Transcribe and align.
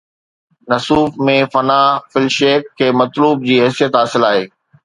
تصوف 0.67 1.19
۾ 1.27 1.35
فنا 1.55 1.77
في 2.09 2.19
الشيخ 2.25 2.65
کي 2.81 2.91
مطلوب 3.03 3.47
جي 3.51 3.63
حيثيت 3.65 4.01
حاصل 4.03 4.29
آهي. 4.33 4.43